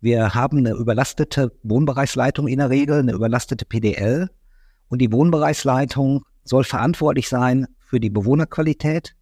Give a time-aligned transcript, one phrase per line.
[0.00, 4.30] Wir haben eine überlastete Wohnbereichsleitung in der Regel, eine überlastete PDL.
[4.88, 9.16] Und die Wohnbereichsleitung soll verantwortlich sein für die Bewohnerqualität,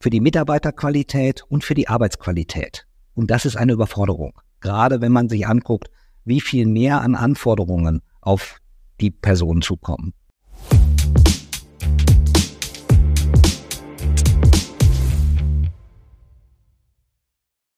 [0.00, 2.86] für die Mitarbeiterqualität und für die Arbeitsqualität.
[3.14, 4.32] Und das ist eine Überforderung.
[4.60, 5.90] Gerade wenn man sich anguckt,
[6.24, 8.60] wie viel mehr an Anforderungen auf
[9.00, 10.14] die Person zukommen.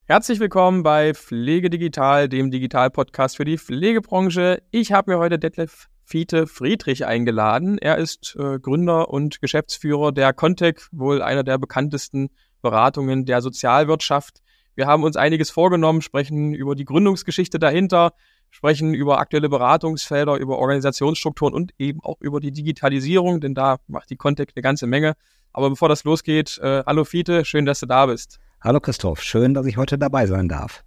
[0.09, 4.63] Herzlich willkommen bei Pflege Digital, dem Digital-Podcast für die Pflegebranche.
[4.71, 7.77] Ich habe mir heute Detlef Fiete Friedrich eingeladen.
[7.77, 12.31] Er ist äh, Gründer und Geschäftsführer der Contec, wohl einer der bekanntesten
[12.63, 14.43] Beratungen der Sozialwirtschaft.
[14.77, 18.13] Wir haben uns einiges vorgenommen, sprechen über die Gründungsgeschichte dahinter,
[18.51, 24.09] sprechen über aktuelle Beratungsfelder, über Organisationsstrukturen und eben auch über die Digitalisierung, denn da macht
[24.11, 25.15] die Contec eine ganze Menge.
[25.53, 28.39] Aber bevor das losgeht, äh, hallo Fiete, schön, dass du da bist.
[28.67, 30.83] Hallo Christoph, schön, dass ich heute dabei sein darf.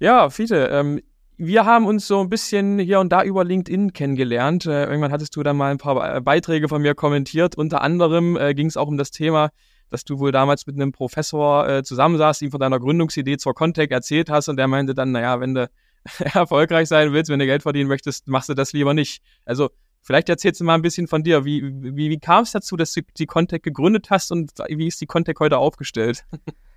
[0.00, 1.00] Ja, Fiete, ähm,
[1.38, 4.66] wir haben uns so ein bisschen hier und da über LinkedIn kennengelernt.
[4.66, 7.56] Äh, irgendwann hattest du da mal ein paar Beiträge von mir kommentiert.
[7.56, 9.48] Unter anderem äh, ging es auch um das Thema,
[9.88, 13.90] dass du wohl damals mit einem Professor äh, zusammensaßt, ihm von deiner Gründungsidee zur Contec
[13.92, 15.70] erzählt hast und der meinte dann, naja, wenn du
[16.18, 19.22] erfolgreich sein willst, wenn du Geld verdienen möchtest, machst du das lieber nicht.
[19.46, 19.70] Also
[20.02, 21.46] vielleicht erzählst du mal ein bisschen von dir.
[21.46, 25.00] Wie, wie, wie kam es dazu, dass du die Contec gegründet hast und wie ist
[25.00, 26.26] die Contec heute aufgestellt?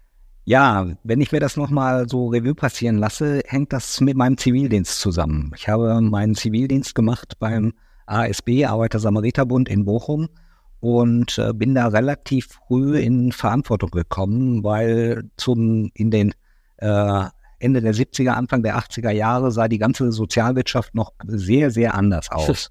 [0.45, 4.99] Ja, wenn ich mir das nochmal so Revue passieren lasse, hängt das mit meinem Zivildienst
[4.99, 5.51] zusammen.
[5.55, 7.73] Ich habe meinen Zivildienst gemacht beim
[8.07, 10.27] ASB, Arbeiter-Samariter-Bund in Bochum
[10.81, 16.33] und äh, bin da relativ früh in Verantwortung gekommen, weil zum in den
[16.77, 17.25] äh,
[17.59, 22.29] Ende der 70er, Anfang der 80er Jahre sah die ganze Sozialwirtschaft noch sehr, sehr anders
[22.31, 22.69] aus.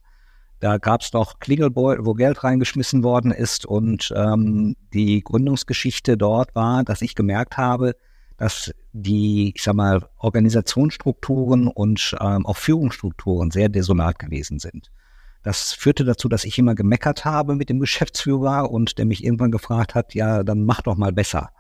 [0.63, 3.67] Da gab es doch Klingelbeutel, wo Geld reingeschmissen worden ist.
[3.67, 7.97] Und ähm, die Gründungsgeschichte dort war, dass ich gemerkt habe,
[8.37, 14.93] dass die, ich sag mal, Organisationsstrukturen und ähm, auch Führungsstrukturen sehr desolat gewesen sind.
[15.43, 19.51] Das führte dazu, dass ich immer gemeckert habe mit dem Geschäftsführer und der mich irgendwann
[19.51, 21.51] gefragt hat, ja, dann mach doch mal besser.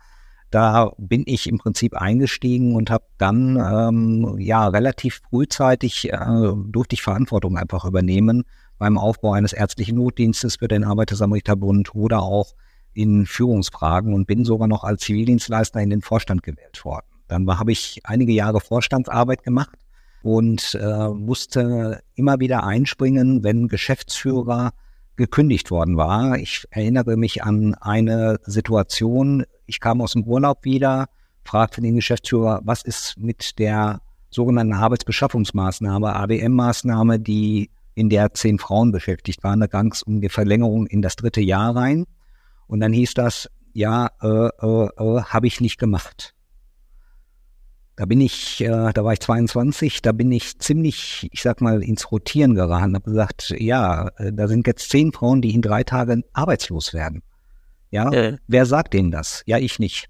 [0.52, 6.94] Da bin ich im Prinzip eingestiegen und habe dann ähm, ja relativ frühzeitig äh, durfte
[6.94, 8.44] ich Verantwortung einfach übernehmen
[8.82, 12.56] beim Aufbau eines ärztlichen Notdienstes für den Arbeiter-Samariter-Bund oder auch
[12.94, 17.06] in Führungsfragen und bin sogar noch als Zivildienstleister in den Vorstand gewählt worden.
[17.28, 19.78] Dann habe ich einige Jahre Vorstandsarbeit gemacht
[20.24, 24.72] und äh, musste immer wieder einspringen, wenn Geschäftsführer
[25.14, 26.36] gekündigt worden war.
[26.38, 31.06] Ich erinnere mich an eine Situation, ich kam aus dem Urlaub wieder,
[31.44, 34.00] fragte den Geschäftsführer, was ist mit der
[34.30, 39.60] sogenannten Arbeitsbeschaffungsmaßnahme, ABM-Maßnahme, die in der zehn Frauen beschäftigt waren.
[39.60, 42.04] Da ging es um die Verlängerung in das dritte Jahr rein.
[42.66, 46.34] Und dann hieß das, ja, äh, äh, äh, habe ich nicht gemacht.
[47.96, 51.82] Da bin ich, äh, da war ich 22, da bin ich ziemlich, ich sag mal,
[51.82, 52.94] ins Rotieren geraten.
[52.94, 57.22] Habe gesagt, ja, äh, da sind jetzt zehn Frauen, die in drei Tagen arbeitslos werden.
[57.90, 58.36] Ja, ja.
[58.46, 59.42] wer sagt denen das?
[59.44, 60.08] Ja, ich nicht.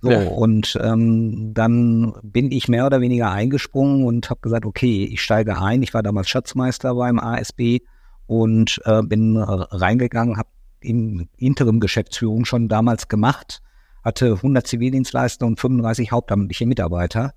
[0.00, 0.28] So, ja.
[0.28, 5.60] und ähm, dann bin ich mehr oder weniger eingesprungen und habe gesagt, okay, ich steige
[5.60, 5.82] ein.
[5.82, 7.80] Ich war damals Schatzmeister beim ASB
[8.26, 10.50] und äh, bin reingegangen, habe
[10.80, 13.60] in Interim-Geschäftsführung schon damals gemacht,
[14.04, 17.34] hatte 100 Zivildienstleister und 35 hauptamtliche Mitarbeiter.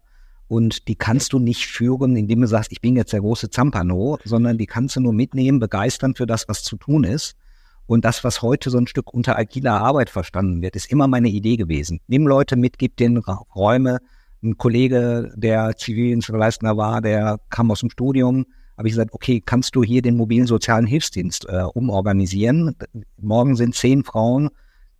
[0.47, 4.19] Und die kannst du nicht führen, indem du sagst, ich bin jetzt der große Zampano,
[4.25, 7.37] sondern die kannst du nur mitnehmen, begeistern für das, was zu tun ist.
[7.87, 11.29] Und das, was heute so ein Stück unter agiler Arbeit verstanden wird, ist immer meine
[11.29, 11.99] Idee gewesen.
[12.07, 13.99] Nimm Leute mit, gib denen Räume.
[14.43, 18.45] Ein Kollege, der Zivildienstleistender war, der kam aus dem Studium,
[18.77, 22.75] habe ich gesagt, okay, kannst du hier den mobilen sozialen Hilfsdienst äh, umorganisieren?
[23.19, 24.49] Morgen sind zehn Frauen,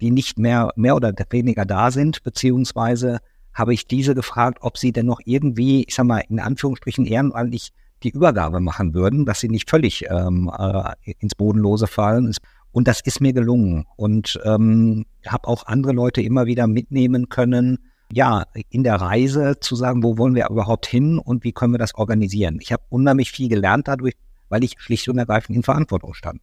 [0.02, 3.20] die nicht mehr, mehr oder weniger da sind, beziehungsweise
[3.53, 7.72] habe ich diese gefragt, ob sie denn noch irgendwie, ich sag mal, in Anführungsstrichen ehrenamtlich
[8.03, 12.34] die Übergabe machen würden, dass sie nicht völlig ähm, äh, ins Bodenlose fallen.
[12.72, 17.80] Und das ist mir gelungen und ähm, habe auch andere Leute immer wieder mitnehmen können,
[18.14, 21.80] ja, in der Reise zu sagen, wo wollen wir überhaupt hin und wie können wir
[21.80, 22.59] das organisieren.
[22.62, 24.16] Ich habe unheimlich viel gelernt dadurch,
[24.50, 26.41] weil ich schlicht und ergreifend in Verantwortung stand.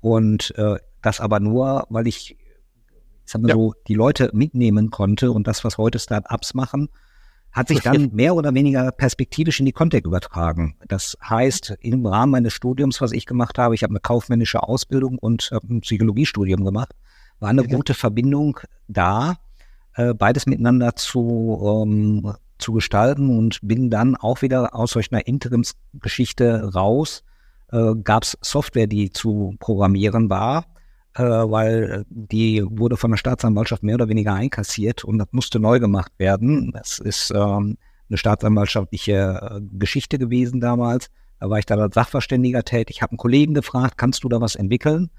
[0.00, 2.38] Und äh, das aber nur, weil ich, ich
[3.24, 3.54] sag mal ja.
[3.54, 6.88] so, die Leute mitnehmen konnte und das, was heute Start-ups machen,
[7.52, 10.76] hat sich dann mehr oder weniger perspektivisch in die Kontext übertragen.
[10.88, 15.18] Das heißt, im Rahmen meines Studiums, was ich gemacht habe, ich habe eine kaufmännische Ausbildung
[15.18, 16.92] und ein Psychologiestudium gemacht,
[17.40, 18.58] war eine gute Verbindung
[18.88, 19.36] da,
[19.94, 25.26] äh, beides miteinander zu, ähm, zu gestalten und bin dann auch wieder aus solch einer
[25.26, 27.22] Interimsgeschichte raus.
[27.70, 30.71] Äh, Gab es Software, die zu programmieren war
[31.14, 35.78] äh, weil die wurde von der Staatsanwaltschaft mehr oder weniger einkassiert und das musste neu
[35.78, 36.72] gemacht werden.
[36.72, 37.76] Das ist ähm,
[38.08, 41.10] eine staatsanwaltschaftliche äh, Geschichte gewesen damals.
[41.40, 43.02] Da war ich dann als Sachverständiger tätig.
[43.02, 45.10] Habe einen Kollegen gefragt, kannst du da was entwickeln?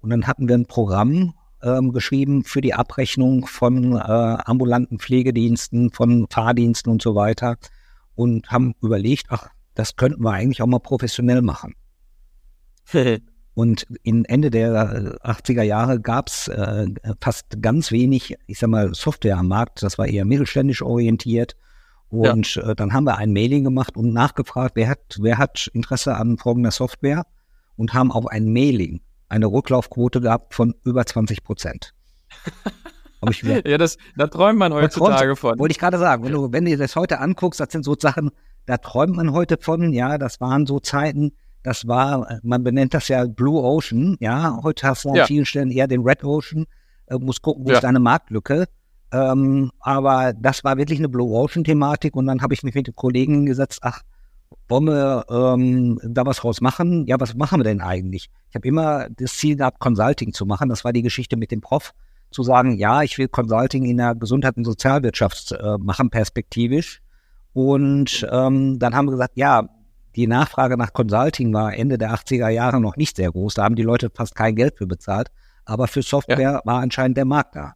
[0.00, 5.90] Und dann hatten wir ein Programm ähm, geschrieben für die Abrechnung von äh, ambulanten Pflegediensten,
[5.90, 7.56] von Fahrdiensten und so weiter
[8.14, 11.74] und haben überlegt, ach, das könnten wir eigentlich auch mal professionell machen.
[13.58, 16.86] und in Ende der 80er Jahre gab es äh,
[17.20, 19.82] fast ganz wenig, ich sag mal, Software am Markt.
[19.82, 21.56] Das war eher mittelständisch orientiert.
[22.08, 22.68] Und ja.
[22.68, 26.38] äh, dann haben wir ein Mailing gemacht und nachgefragt, wer hat, wer hat Interesse an
[26.38, 27.26] folgender Software
[27.74, 31.94] und haben auf ein Mailing eine Rücklaufquote gehabt von über 20 Prozent.
[33.42, 35.58] ja, das, da träumt man heutzutage träumt, von.
[35.58, 38.30] Wollte ich gerade sagen, wenn du, wenn du das heute anguckst, das sind so Sachen,
[38.66, 41.32] da träumt man heute von, ja, das waren so Zeiten,
[41.68, 45.26] das war, man benennt das ja Blue Ocean, ja, heute hast du an ja.
[45.26, 46.64] vielen Stellen eher den Red Ocean,
[47.08, 47.74] äh, muss gucken, wo ja.
[47.74, 48.64] ist deine Marktlücke.
[49.12, 52.86] Ähm, aber das war wirklich eine Blue Ocean Thematik und dann habe ich mich mit
[52.86, 54.00] den Kollegen gesetzt, ach,
[54.66, 57.06] wollen wir ähm, da was draus machen?
[57.06, 58.30] Ja, was machen wir denn eigentlich?
[58.48, 60.70] Ich habe immer das Ziel gehabt, Consulting zu machen.
[60.70, 61.92] Das war die Geschichte mit dem Prof,
[62.30, 67.02] zu sagen, ja, ich will Consulting in der Gesundheit und Sozialwirtschaft äh, machen, perspektivisch.
[67.52, 69.68] Und ähm, dann haben wir gesagt, ja,
[70.16, 73.54] die Nachfrage nach Consulting war Ende der 80er Jahre noch nicht sehr groß.
[73.54, 75.28] Da haben die Leute fast kein Geld für bezahlt.
[75.64, 76.60] Aber für Software ja.
[76.64, 77.74] war anscheinend der Markt da.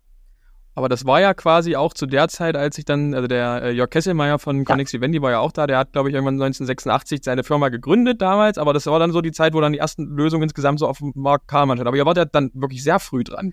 [0.74, 3.70] Aber das war ja quasi auch zu der Zeit, als ich dann, also der äh,
[3.72, 4.64] Jörg Kesselmeier von ja.
[4.64, 8.22] Connex Vivendi war ja auch da, der hat, glaube ich, irgendwann 1986 seine Firma gegründet
[8.22, 10.88] damals, aber das war dann so die Zeit, wo dann die ersten Lösungen insgesamt so
[10.88, 11.78] auf dem Markt kamen.
[11.86, 13.52] Aber ihr wart ja dann wirklich sehr früh dran.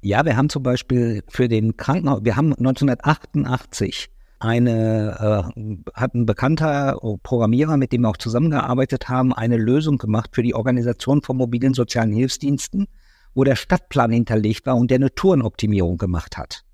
[0.00, 6.26] Ja, wir haben zum Beispiel für den Krankenhaus, wir haben 1988 eine, äh, hat ein
[6.26, 11.36] bekannter Programmierer, mit dem wir auch zusammengearbeitet haben, eine Lösung gemacht für die Organisation von
[11.36, 12.86] mobilen sozialen Hilfsdiensten
[13.38, 16.64] wo der Stadtplan hinterlegt war und der eine Tourenoptimierung gemacht hat.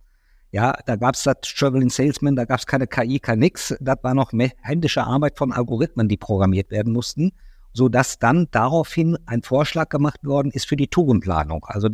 [0.50, 3.76] Ja, da gab es das Traveling Salesman, da gab es keine KI, kein nix.
[3.80, 4.32] Das war noch
[4.62, 7.32] händische Arbeit von Algorithmen, die programmiert werden mussten,
[7.74, 11.66] so dass dann daraufhin ein Vorschlag gemacht worden ist für die Tourenplanung.
[11.66, 11.90] Also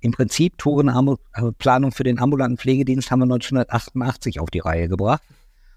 [0.00, 5.22] im Prinzip Tourenplanung für den ambulanten Pflegedienst haben wir 1988 auf die Reihe gebracht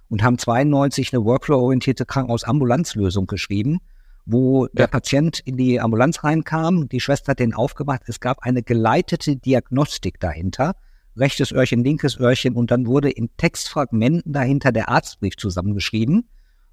[0.09, 3.79] und haben 92 eine workflow-orientierte Krankenhausambulanzlösung geschrieben,
[4.25, 4.71] wo ja.
[4.73, 9.37] der Patient in die Ambulanz reinkam, die Schwester hat den aufgemacht, es gab eine geleitete
[9.37, 10.75] Diagnostik dahinter,
[11.17, 16.27] rechtes Öhrchen, linkes Öhrchen und dann wurde in Textfragmenten dahinter der Arztbrief zusammengeschrieben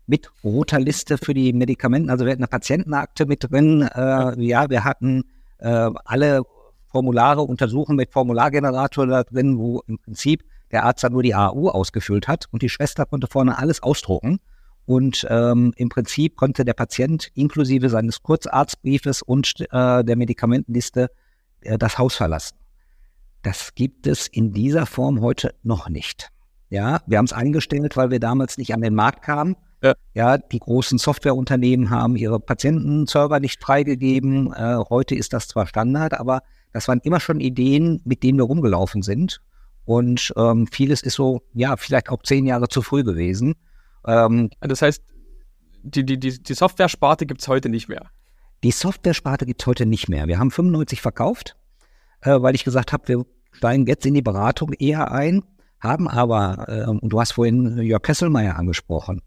[0.06, 2.10] mit roter Liste für die Medikamenten.
[2.10, 5.24] Also wir hatten eine Patientenakte mit drin, äh, ja, wir hatten
[5.58, 6.42] äh, alle
[6.88, 11.68] Formulare untersuchen mit Formulargenerator da drin, wo im Prinzip der Arzt dann nur die AU
[11.68, 14.40] ausgefüllt hat und die Schwester konnte vorne alles ausdrucken.
[14.86, 21.10] Und ähm, im Prinzip konnte der Patient inklusive seines Kurzarztbriefes und äh, der Medikamentenliste
[21.60, 22.56] äh, das Haus verlassen.
[23.42, 26.30] Das gibt es in dieser Form heute noch nicht.
[26.70, 29.56] Ja, wir haben es eingestellt, weil wir damals nicht an den Markt kamen.
[29.82, 29.94] Ja.
[30.12, 34.52] ja, die großen Softwareunternehmen haben ihre Patientenserver nicht freigegeben.
[34.52, 36.42] Äh, heute ist das zwar Standard, aber
[36.72, 39.40] das waren immer schon Ideen, mit denen wir rumgelaufen sind.
[39.84, 43.54] Und ähm, vieles ist so, ja, vielleicht auch zehn Jahre zu früh gewesen.
[44.06, 45.02] Ähm, das heißt,
[45.82, 48.10] die, die, die, die Software-Sparte gibt es heute nicht mehr.
[48.64, 50.26] Die Software-Sparte gibt es heute nicht mehr.
[50.26, 51.56] Wir haben 95 verkauft,
[52.22, 55.42] äh, weil ich gesagt habe, wir steigen jetzt in die Beratung eher ein,
[55.80, 59.22] haben aber, äh, und du hast vorhin Jörg Kesselmeier angesprochen,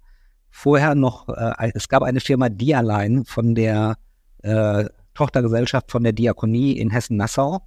[0.51, 3.95] vorher noch, äh, es gab eine Firma Dialine von der
[4.43, 7.61] äh, Tochtergesellschaft von der Diakonie in Hessen-Nassau.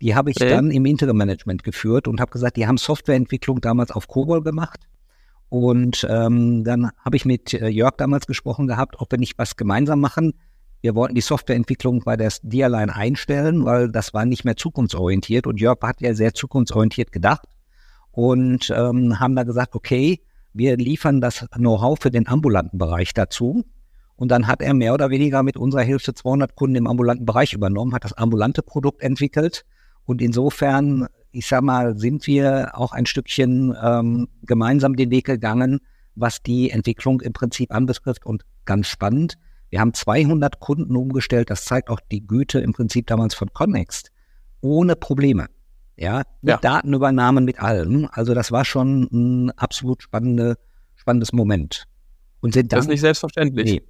[0.00, 0.50] Die habe ich okay.
[0.50, 4.80] dann im Interim-Management geführt und habe gesagt, die haben Softwareentwicklung damals auf COBOL gemacht
[5.50, 9.56] und ähm, dann habe ich mit äh, Jörg damals gesprochen gehabt, ob wir nicht was
[9.56, 10.32] gemeinsam machen.
[10.80, 15.48] Wir wollten die Softwareentwicklung bei der Dialine einstellen, weil das war nicht mehr zukunftsorientiert.
[15.48, 17.48] Und Jörg hat ja sehr zukunftsorientiert gedacht
[18.12, 20.20] und ähm, haben da gesagt, okay,
[20.52, 23.64] wir liefern das Know-how für den ambulanten Bereich dazu.
[24.16, 27.52] Und dann hat er mehr oder weniger mit unserer Hilfe 200 Kunden im ambulanten Bereich
[27.52, 29.64] übernommen, hat das ambulante Produkt entwickelt.
[30.04, 35.80] Und insofern ich sag mal, sind wir auch ein Stückchen ähm, gemeinsam den Weg gegangen,
[36.14, 38.26] was die Entwicklung im Prinzip anbetrifft.
[38.26, 39.38] Und ganz spannend,
[39.70, 41.50] wir haben 200 Kunden umgestellt.
[41.50, 44.10] Das zeigt auch die Güte im Prinzip damals von Connext.
[44.60, 45.46] Ohne Probleme.
[46.00, 46.56] Ja, mit ja.
[46.56, 48.08] Datenübernahmen, mit allem.
[48.10, 50.56] Also das war schon ein absolut spannende,
[50.96, 51.84] spannendes Moment.
[52.40, 53.70] Und sind dann, das ist nicht selbstverständlich.
[53.70, 53.82] Nee,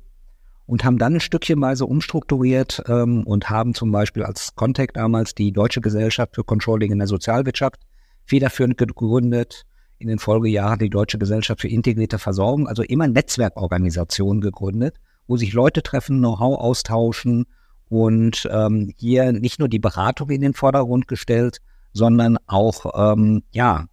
[0.71, 5.51] und haben dann ein Stückchenweise umstrukturiert ähm, und haben zum Beispiel als Contact damals die
[5.51, 7.81] Deutsche Gesellschaft für Controlling in der Sozialwirtschaft
[8.25, 9.65] federführend gegründet.
[9.99, 14.95] In den Folgejahren die Deutsche Gesellschaft für integrierte Versorgung, also immer Netzwerkorganisationen gegründet,
[15.27, 17.47] wo sich Leute treffen, Know-how austauschen
[17.89, 21.59] und ähm, hier nicht nur die Beratung in den Vordergrund gestellt,
[21.93, 23.87] sondern auch ähm, ja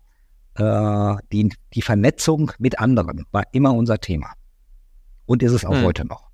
[0.57, 4.33] äh, die, die Vernetzung mit anderen war immer unser Thema.
[5.25, 5.83] Und ist es auch hm.
[5.83, 6.27] heute noch.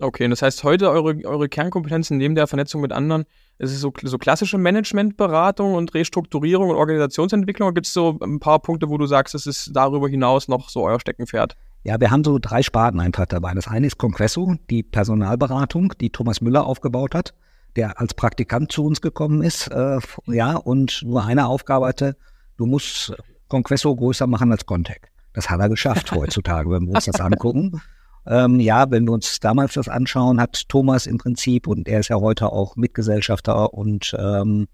[0.00, 3.24] Okay, das heißt, heute eure, eure Kernkompetenzen neben der Vernetzung mit anderen,
[3.58, 7.72] ist es so, so klassische Managementberatung und Restrukturierung und Organisationsentwicklung?
[7.74, 10.84] Gibt es so ein paar Punkte, wo du sagst, es ist darüber hinaus noch so
[10.84, 11.56] euer Steckenpferd?
[11.84, 13.52] Ja, wir haben so drei Sparten einfach dabei.
[13.54, 17.32] Das eine ist Conquesso, die Personalberatung, die Thomas Müller aufgebaut hat,
[17.76, 22.16] der als Praktikant zu uns gekommen ist, äh, ja, und nur eine Aufgabe hatte,
[22.56, 23.14] du musst
[23.48, 25.10] Conquesso größer machen als Contec.
[25.32, 27.80] Das hat er geschafft heutzutage, wenn wir uns das angucken.
[28.26, 32.08] Ähm, ja, wenn wir uns damals das anschauen, hat Thomas im Prinzip, und er ist
[32.08, 34.66] ja heute auch Mitgesellschafter und ähm,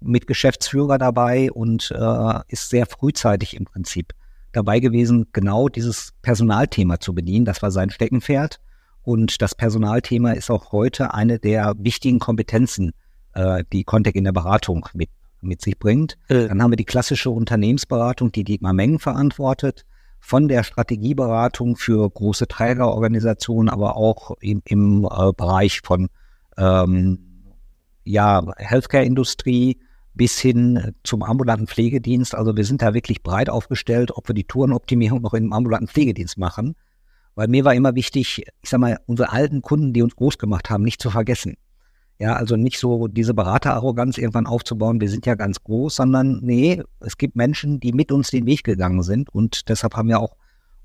[0.00, 4.12] Mitgeschäftsführer dabei und äh, ist sehr frühzeitig im Prinzip
[4.52, 7.44] dabei gewesen, genau dieses Personalthema zu bedienen.
[7.44, 8.60] Das war sein Steckenpferd.
[9.08, 12.92] Und das Personalthema ist auch heute eine der wichtigen Kompetenzen,
[13.32, 15.08] äh, die Contact in der Beratung mit,
[15.40, 16.18] mit sich bringt.
[16.28, 16.46] Äh.
[16.48, 19.86] Dann haben wir die klassische Unternehmensberatung, die Dietmar Mengen verantwortet
[20.20, 26.10] von der Strategieberatung für große Trägerorganisationen, aber auch im, im äh, Bereich von
[26.58, 27.54] ähm,
[28.04, 29.78] ja, Healthcare-Industrie
[30.12, 32.34] bis hin zum ambulanten Pflegedienst.
[32.34, 36.36] Also wir sind da wirklich breit aufgestellt, ob wir die Tourenoptimierung noch im ambulanten Pflegedienst
[36.36, 36.76] machen.
[37.38, 40.70] Weil mir war immer wichtig, ich sag mal, unsere alten Kunden, die uns groß gemacht
[40.70, 41.54] haben, nicht zu vergessen.
[42.18, 46.82] Ja, also nicht so diese Beraterarroganz irgendwann aufzubauen, wir sind ja ganz groß, sondern nee,
[46.98, 50.34] es gibt Menschen, die mit uns den Weg gegangen sind und deshalb haben wir auch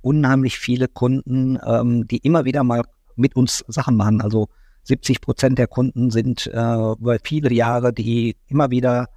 [0.02, 2.84] unheimlich viele Kunden, ähm, die immer wieder mal
[3.16, 4.22] mit uns Sachen machen.
[4.22, 4.48] Also
[4.84, 9.08] 70 Prozent der Kunden sind äh, über viele Jahre, die immer wieder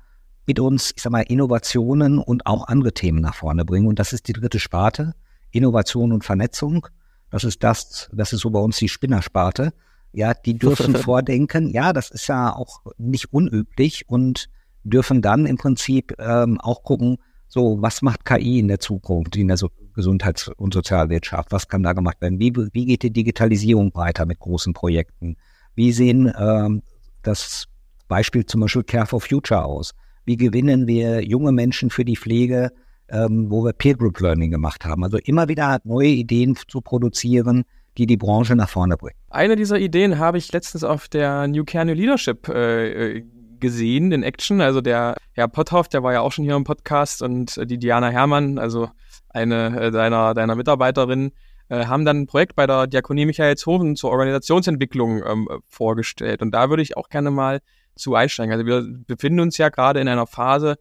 [0.47, 3.89] mit uns, ich sag mal, Innovationen und auch andere Themen nach vorne bringen.
[3.89, 5.13] Und das ist die dritte Sparte,
[5.51, 6.87] Innovation und Vernetzung.
[7.31, 9.73] Das ist das, das ist so bei uns die Spinnersparte.
[10.13, 11.71] Ja, die dürfen vordenken.
[11.71, 14.49] Ja, das ist ja auch nicht unüblich und
[14.85, 17.19] dürfen dann im Prinzip ähm, auch gucken,
[17.49, 21.53] so, was macht KI in der Zukunft, in der so Gesundheits- und Sozialwirtschaft?
[21.53, 22.39] Was kann da gemacht werden?
[22.39, 25.37] Wie, wie geht die Digitalisierung weiter mit großen Projekten?
[25.75, 26.83] Wie sehen ähm,
[27.23, 27.67] das
[28.09, 29.95] Beispiel zum Beispiel Care for Future aus?
[30.25, 32.73] Wie gewinnen wir junge Menschen für die Pflege,
[33.09, 35.05] ähm, wo wir Peer Group Learning gemacht haben?
[35.05, 37.65] Also immer wieder neue Ideen zu produzieren,
[37.99, 39.17] die die Branche nach vorne bringen.
[39.31, 43.23] Eine dieser Ideen habe ich letztens auf der New Care New Leadership äh,
[43.61, 44.61] gesehen in Action.
[44.61, 48.09] Also der Herr Potthoff, der war ja auch schon hier im Podcast und die Diana
[48.11, 48.91] Herrmann, also
[49.31, 51.33] eine äh, deiner, deiner Mitarbeiterinnen,
[51.69, 56.43] äh, haben dann ein Projekt bei der Diakonie Michaelshofen zur Organisationsentwicklung ähm, vorgestellt.
[56.43, 57.61] Und da würde ich auch gerne mal
[57.97, 58.53] zu einsteigen.
[58.53, 60.77] Also wir befinden uns ja gerade in einer Phase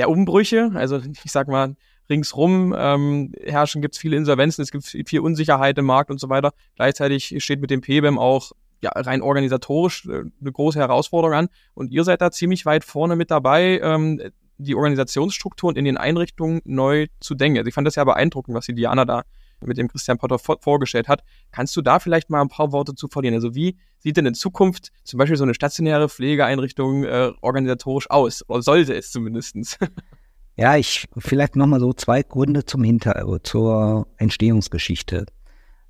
[0.00, 0.70] der Umbrüche.
[0.74, 1.76] Also ich sag mal,
[2.08, 6.30] ringsrum ähm, herrschen, gibt es viele Insolvenzen, es gibt viel Unsicherheit im Markt und so
[6.30, 6.52] weiter.
[6.76, 8.52] Gleichzeitig steht mit dem PBEM auch
[8.82, 11.48] ja, rein organisatorisch äh, eine große Herausforderung an.
[11.74, 14.22] Und ihr seid da ziemlich weit vorne mit dabei, ähm,
[14.56, 17.58] die Organisationsstrukturen in den Einrichtungen neu zu denken.
[17.58, 19.22] Also ich fand das ja beeindruckend, was die Diana da
[19.60, 21.22] mit dem Christian Potter vor vorgestellt hat.
[21.50, 23.34] Kannst du da vielleicht mal ein paar Worte zu verlieren?
[23.34, 28.48] Also wie sieht denn in Zukunft zum Beispiel so eine stationäre Pflegeeinrichtung äh, organisatorisch aus?
[28.48, 29.78] Oder sollte es zumindestens?
[30.56, 35.24] Ja, ich vielleicht nochmal so zwei Gründe zum Hinter äh, zur Entstehungsgeschichte.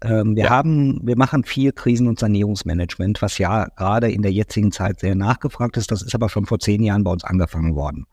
[0.02, 0.50] Ähm, wir ja.
[0.50, 5.14] haben, wir machen viel Krisen- und Sanierungsmanagement, was ja gerade in der jetzigen Zeit sehr
[5.14, 5.90] nachgefragt ist.
[5.90, 8.06] Das ist aber schon vor zehn Jahren bei uns angefangen worden,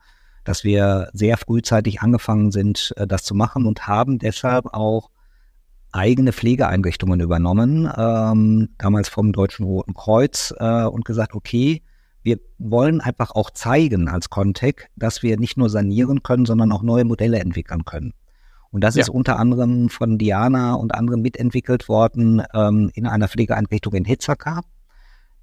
[0.44, 5.10] dass wir sehr frühzeitig angefangen sind, äh, das zu machen und haben deshalb auch
[5.92, 11.82] eigene Pflegeeinrichtungen übernommen, ähm, damals vom Deutschen Roten Kreuz äh, und gesagt, okay,
[12.22, 16.82] wir wollen einfach auch zeigen als Contec, dass wir nicht nur sanieren können, sondern auch
[16.82, 18.12] neue Modelle entwickeln können.
[18.70, 19.02] Und das ja.
[19.02, 24.60] ist unter anderem von Diana und anderen mitentwickelt worden ähm, in einer Pflegeeinrichtung in Hitzaka,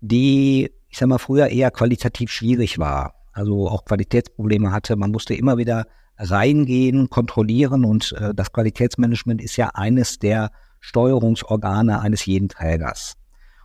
[0.02, 3.16] die, ich sag mal, früher eher qualitativ schwierig war.
[3.34, 4.96] Also auch Qualitätsprobleme hatte.
[4.96, 5.88] Man musste immer wieder
[6.18, 13.16] reingehen, kontrollieren und äh, das Qualitätsmanagement ist ja eines der Steuerungsorgane eines jeden Trägers.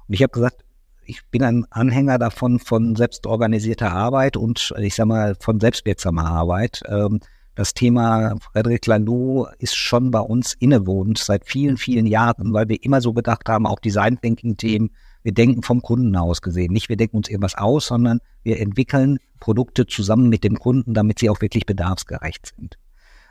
[0.08, 0.64] Und ich habe gesagt,
[1.04, 6.82] ich bin ein Anhänger davon von selbstorganisierter Arbeit und ich sag mal von selbstwirksamer Arbeit.
[6.86, 7.20] Ähm,
[7.56, 12.82] das Thema Frederic Laloux ist schon bei uns innewohnend seit vielen, vielen Jahren, weil wir
[12.82, 14.90] immer so gedacht haben, auch Design Thinking Themen,
[15.22, 16.72] wir denken vom Kunden aus gesehen.
[16.72, 21.18] Nicht wir denken uns irgendwas aus, sondern wir entwickeln Produkte zusammen mit dem Kunden, damit
[21.18, 22.78] sie auch wirklich bedarfsgerecht sind.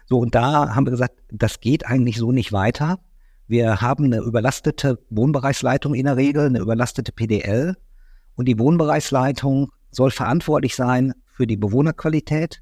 [0.07, 2.99] So, und da haben wir gesagt, das geht eigentlich so nicht weiter.
[3.47, 7.75] Wir haben eine überlastete Wohnbereichsleitung in der Regel, eine überlastete PDL.
[8.35, 12.61] Und die Wohnbereichsleitung soll verantwortlich sein für die Bewohnerqualität,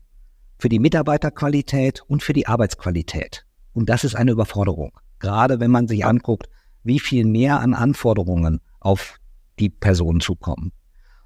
[0.57, 3.45] für die Mitarbeiterqualität und für die Arbeitsqualität.
[3.73, 4.91] Und das ist eine Überforderung.
[5.19, 6.47] Gerade wenn man sich anguckt,
[6.83, 9.19] wie viel mehr an Anforderungen auf
[9.59, 10.71] die Personen zukommen.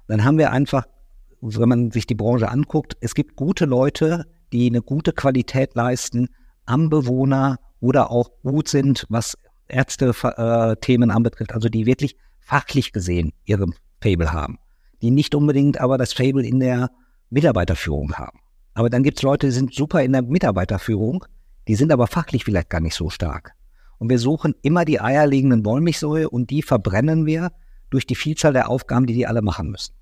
[0.08, 0.84] Dann haben wir einfach,
[1.40, 6.28] wenn man sich die Branche anguckt, es gibt gute Leute, die eine gute Qualität leisten
[6.66, 9.38] am Bewohner oder auch gut sind, was
[9.68, 13.66] Ärzte-Themen äh, anbetrifft, also die wirklich fachlich gesehen ihre
[14.02, 14.58] Fable haben,
[15.00, 16.90] die nicht unbedingt aber das Fable in der
[17.30, 18.40] Mitarbeiterführung haben.
[18.74, 21.24] Aber dann gibt es Leute, die sind super in der Mitarbeiterführung,
[21.68, 23.54] die sind aber fachlich vielleicht gar nicht so stark.
[24.02, 27.52] Und wir suchen immer die eierlegenden Wollmilchsäue und die verbrennen wir
[27.88, 29.94] durch die Vielzahl der Aufgaben, die die alle machen müssen.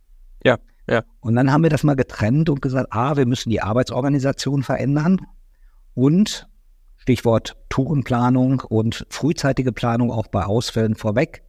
[0.43, 0.57] Ja,
[0.89, 1.05] ja.
[1.21, 5.21] Und dann haben wir das mal getrennt und gesagt, ah, wir müssen die Arbeitsorganisation verändern
[5.93, 6.49] und
[6.97, 11.43] Stichwort Tourenplanung und frühzeitige Planung auch bei Ausfällen vorweg.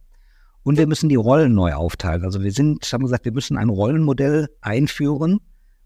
[0.62, 2.22] Und wir müssen die Rollen neu aufteilen.
[2.22, 5.40] Also wir sind, haben gesagt, wir müssen ein Rollenmodell einführen.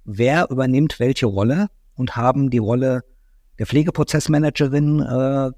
[0.04, 3.04] Wer übernimmt welche Rolle und haben die Rolle
[3.56, 5.52] der Pflegeprozessmanagerin äh,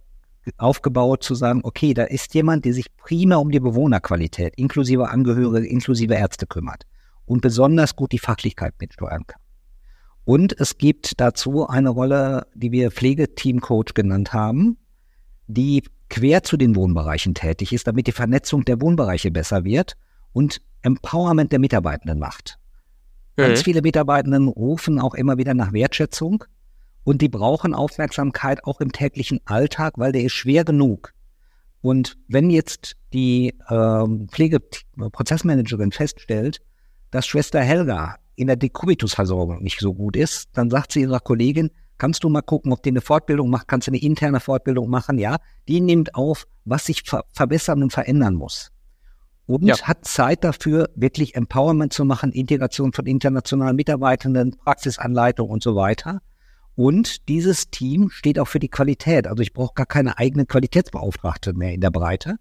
[0.57, 5.67] aufgebaut, zu sagen, okay, da ist jemand, der sich primär um die Bewohnerqualität, inklusive Angehörige,
[5.67, 6.85] inklusive Ärzte kümmert
[7.27, 9.41] und besonders gut die Fachlichkeit mitsteuern kann.
[10.25, 14.77] Und es gibt dazu eine Rolle, die wir Pflegeteamcoach genannt haben,
[15.47, 19.97] die quer zu den Wohnbereichen tätig ist, damit die Vernetzung der Wohnbereiche besser wird
[20.33, 22.59] und Empowerment der Mitarbeitenden macht.
[23.37, 23.43] Mhm.
[23.43, 26.45] Ganz viele Mitarbeitenden rufen auch immer wieder nach Wertschätzung
[27.09, 31.15] und die brauchen Aufmerksamkeit auch im täglichen Alltag, weil der ist schwer genug.
[31.81, 36.61] Und wenn jetzt die ähm, Pflegeprozessmanagerin feststellt,
[37.11, 41.71] dass Schwester Helga in der Dekubitusversorgung nicht so gut ist, dann sagt sie ihrer Kollegin,
[41.97, 45.17] kannst du mal gucken, ob die eine Fortbildung macht, kannst du eine interne Fortbildung machen,
[45.17, 45.39] ja.
[45.67, 48.71] Die nimmt auf, was sich ver verbessern und verändern muss.
[49.47, 49.81] Und ja.
[49.81, 56.21] hat Zeit dafür, wirklich Empowerment zu machen, Integration von internationalen Mitarbeitenden, Praxisanleitung und so weiter.
[56.79, 59.27] Und dieses Team steht auch für die Qualität.
[59.27, 62.37] Also ich brauche gar keine eigene Qualitätsbeauftragte mehr in der Breite,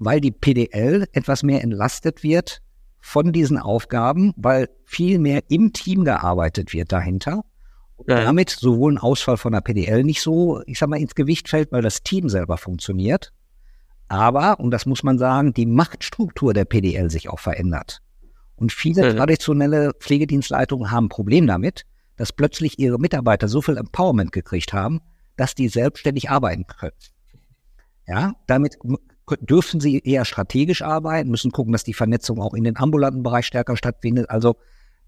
[0.00, 2.62] weil die PDL etwas mehr entlastet wird
[2.98, 7.44] von diesen Aufgaben, weil viel mehr im Team gearbeitet wird dahinter.
[8.08, 8.24] Ja.
[8.24, 11.70] Damit sowohl ein Ausfall von der PDL nicht so, ich sag mal, ins Gewicht fällt,
[11.70, 13.32] weil das Team selber funktioniert.
[14.08, 18.02] Aber, und das muss man sagen, die Machtstruktur der PDL sich auch verändert.
[18.56, 19.14] Und viele ja.
[19.14, 21.84] traditionelle Pflegedienstleitungen haben ein Problem damit,
[22.20, 25.00] dass plötzlich ihre Mitarbeiter so viel Empowerment gekriegt haben,
[25.36, 26.92] dass die selbstständig arbeiten können.
[28.06, 28.76] Ja, damit
[29.40, 33.46] dürfen sie eher strategisch arbeiten, müssen gucken, dass die Vernetzung auch in den ambulanten Bereich
[33.46, 34.28] stärker stattfindet.
[34.28, 34.56] Also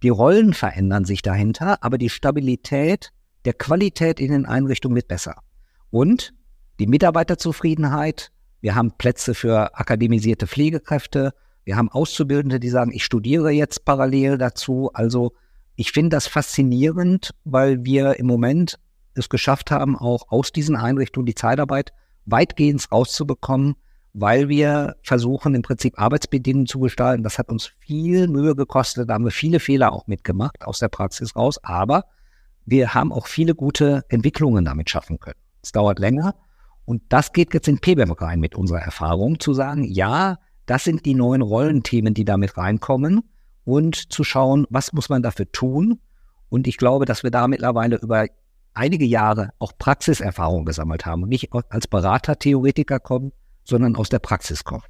[0.03, 3.13] die Rollen verändern sich dahinter, aber die Stabilität
[3.45, 5.37] der Qualität in den Einrichtungen wird besser.
[5.91, 6.33] Und
[6.81, 13.51] die Mitarbeiterzufriedenheit, wir haben Plätze für akademisierte Pflegekräfte, wir haben Auszubildende, die sagen, ich studiere
[13.51, 14.91] jetzt parallel dazu.
[14.95, 15.35] Also
[15.77, 18.79] ich finde das faszinierend, weil wir im Moment
[19.15, 21.93] es geschafft haben, auch aus diesen Einrichtungen die Zeitarbeit
[22.25, 23.77] weitgehend rauszubekommen,
[24.15, 27.23] weil wir versuchen, im Prinzip Arbeitsbedingungen zu gestalten.
[27.23, 29.09] Das hat uns viel Mühe gekostet.
[29.09, 31.59] Da haben wir viele Fehler auch mitgemacht aus der Praxis raus.
[31.63, 32.05] Aber
[32.65, 35.39] wir haben auch viele gute Entwicklungen damit schaffen können.
[35.63, 36.35] Es dauert länger.
[36.85, 41.07] Und das geht jetzt in PBM rein mit unserer Erfahrung, zu sagen, ja, das sind
[41.07, 43.23] die neuen Rollenthemen, die damit reinkommen
[43.65, 46.01] und zu schauen, was muss man dafür tun.
[46.49, 48.27] Und ich glaube, dass wir da mittlerweile über
[48.75, 53.33] einige Jahre auch Praxiserfahrung gesammelt haben und nicht als Berater, Theoretiker kommen,
[53.65, 54.85] sondern aus der Praxis kommen.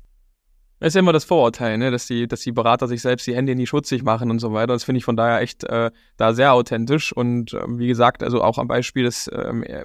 [0.82, 1.92] Das ist ja immer das Vorurteil, ne?
[1.92, 4.72] dass, die, dass die Berater sich selbst die Hände nie schutzig machen und so weiter.
[4.72, 7.12] Das finde ich von daher echt äh, da sehr authentisch.
[7.12, 9.85] Und äh, wie gesagt, also auch am Beispiel des ähm, äh,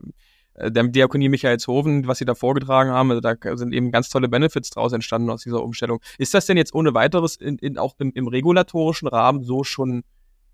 [0.57, 4.71] der Diakonie Michaelshofen, was sie da vorgetragen haben, also da sind eben ganz tolle Benefits
[4.71, 5.99] draus entstanden aus dieser Umstellung.
[6.17, 10.03] Ist das denn jetzt ohne weiteres in, in, auch im, im regulatorischen Rahmen so schon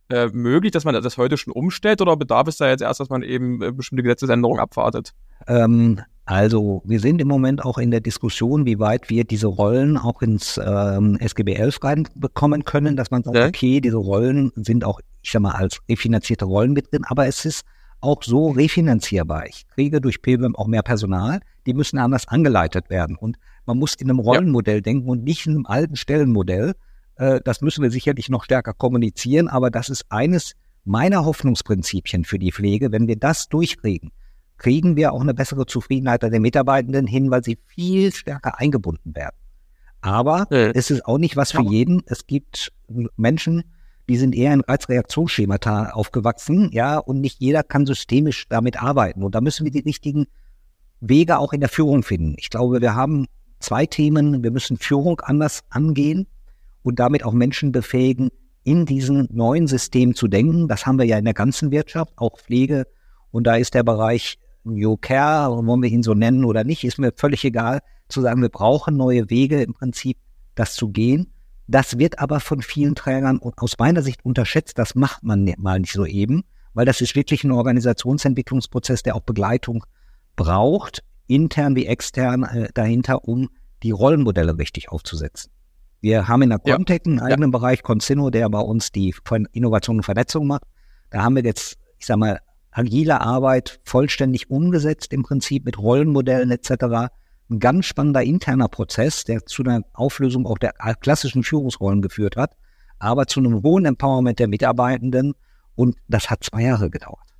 [0.09, 3.09] äh, möglich, dass man das heute schon umstellt oder bedarf es da jetzt erst, dass
[3.09, 5.13] man eben äh, bestimmte Gesetzesänderungen abwartet?
[5.47, 9.97] Ähm, also wir sind im Moment auch in der Diskussion, wie weit wir diese Rollen
[9.97, 13.47] auch ins ähm, SGB 11 reinbekommen können, dass man sagt, ja.
[13.47, 17.43] okay, diese Rollen sind auch, ich sag mal, als refinanzierte Rollen mit drin, aber es
[17.45, 17.65] ist
[18.03, 19.47] auch so refinanzierbar.
[19.47, 23.15] Ich kriege durch PBM auch mehr Personal, die müssen anders angeleitet werden.
[23.15, 24.81] Und man muss in einem Rollenmodell ja.
[24.81, 26.73] denken und nicht in einem alten Stellenmodell.
[27.15, 32.39] Äh, das müssen wir sicherlich noch stärker kommunizieren, aber das ist eines meiner Hoffnungsprinzipien für
[32.39, 32.91] die Pflege.
[32.91, 34.11] Wenn wir das durchkriegen,
[34.57, 39.35] kriegen wir auch eine bessere Zufriedenheit der Mitarbeitenden hin, weil sie viel stärker eingebunden werden.
[40.01, 40.71] Aber ja.
[40.71, 42.03] es ist auch nicht was für jeden.
[42.07, 42.73] Es gibt
[43.15, 43.63] Menschen,
[44.09, 49.23] die sind eher in Reizreaktionsschemata aufgewachsen, ja, und nicht jeder kann systemisch damit arbeiten.
[49.23, 50.27] Und da müssen wir die richtigen
[50.99, 52.35] Wege auch in der Führung finden.
[52.37, 53.27] Ich glaube, wir haben
[53.59, 54.43] zwei Themen.
[54.43, 56.27] Wir müssen Führung anders angehen
[56.83, 58.29] und damit auch Menschen befähigen,
[58.63, 60.67] in diesem neuen System zu denken.
[60.67, 62.85] Das haben wir ja in der ganzen Wirtschaft, auch Pflege.
[63.31, 66.97] Und da ist der Bereich New Care, wollen wir ihn so nennen oder nicht, ist
[66.97, 70.17] mir völlig egal, zu sagen, wir brauchen neue Wege im Prinzip,
[70.55, 71.32] das zu gehen.
[71.67, 74.77] Das wird aber von vielen Trägern aus meiner Sicht unterschätzt.
[74.77, 79.21] Das macht man mal nicht so eben, weil das ist wirklich ein Organisationsentwicklungsprozess, der auch
[79.21, 79.85] Begleitung
[80.35, 83.49] braucht, intern wie extern äh, dahinter, um
[83.81, 85.51] die Rollenmodelle richtig aufzusetzen.
[86.01, 87.57] Wir haben in der Contec einen eigenen ja.
[87.57, 89.15] Bereich, Consino, der bei uns die
[89.53, 90.63] Innovation und Vernetzung macht.
[91.11, 92.39] Da haben wir jetzt, ich sag mal,
[92.71, 97.13] agile Arbeit vollständig umgesetzt, im Prinzip mit Rollenmodellen etc.
[97.49, 102.55] Ein ganz spannender interner Prozess, der zu einer Auflösung auch der klassischen Führungsrollen geführt hat,
[102.99, 105.33] aber zu einem hohen Empowerment der Mitarbeitenden.
[105.75, 107.33] Und das hat zwei Jahre gedauert.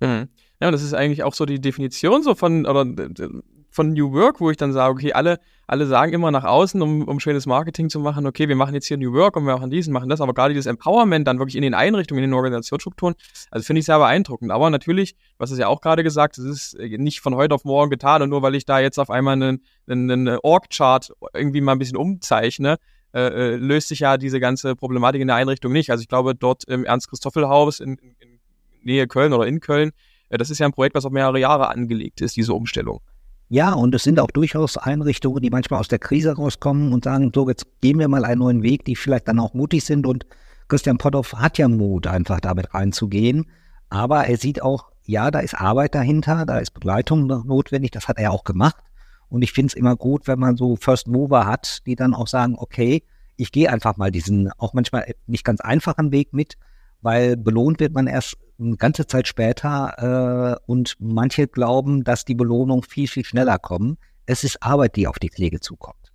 [0.00, 0.28] Mhm.
[0.60, 2.84] Ja, und das ist eigentlich auch so die Definition so von, oder
[3.76, 7.02] von New Work, wo ich dann sage, okay, alle, alle sagen immer nach außen, um,
[7.06, 9.70] um schönes Marketing zu machen, okay, wir machen jetzt hier New Work und wir machen
[9.70, 12.34] dies und machen das, aber gerade dieses Empowerment dann wirklich in den Einrichtungen, in den
[12.34, 13.14] Organisationsstrukturen,
[13.50, 14.50] also finde ich sehr beeindruckend.
[14.50, 17.64] Aber natürlich, was ist ja auch gerade gesagt, es ist äh, nicht von heute auf
[17.64, 21.60] morgen getan und nur weil ich da jetzt auf einmal einen, einen, einen Org-Chart irgendwie
[21.60, 22.78] mal ein bisschen umzeichne,
[23.12, 25.90] äh, äh, löst sich ja diese ganze Problematik in der Einrichtung nicht.
[25.90, 28.40] Also ich glaube, dort im Ernst-Christoffel-Haus in, in
[28.82, 29.92] Nähe Köln oder in Köln,
[30.30, 33.02] äh, das ist ja ein Projekt, was auf mehrere Jahre angelegt ist, diese Umstellung.
[33.48, 37.30] Ja, und es sind auch durchaus Einrichtungen, die manchmal aus der Krise rauskommen und sagen,
[37.32, 40.04] so, jetzt gehen wir mal einen neuen Weg, die vielleicht dann auch mutig sind.
[40.04, 40.26] Und
[40.66, 43.46] Christian Potthoff hat ja Mut, einfach damit reinzugehen.
[43.88, 48.18] Aber er sieht auch, ja, da ist Arbeit dahinter, da ist Begleitung notwendig, das hat
[48.18, 48.82] er auch gemacht.
[49.28, 52.26] Und ich finde es immer gut, wenn man so First Mover hat, die dann auch
[52.26, 53.04] sagen, okay,
[53.36, 56.56] ich gehe einfach mal diesen auch manchmal nicht ganz einfachen Weg mit,
[57.02, 62.34] weil belohnt wird man erst eine ganze Zeit später äh, und manche glauben, dass die
[62.34, 63.98] Belohnung viel, viel schneller kommen.
[64.24, 66.12] Es ist Arbeit, die auf die Pflege zukommt.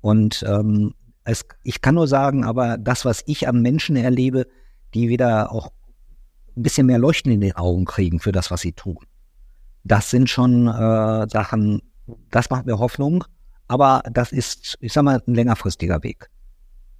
[0.00, 4.46] Und ähm, es, ich kann nur sagen, aber das, was ich an Menschen erlebe,
[4.94, 5.72] die wieder auch
[6.56, 8.98] ein bisschen mehr Leuchten in den Augen kriegen für das, was sie tun.
[9.84, 11.82] Das sind schon äh, Sachen,
[12.30, 13.24] das macht mir Hoffnung,
[13.68, 16.30] aber das ist, ich sag mal, ein längerfristiger Weg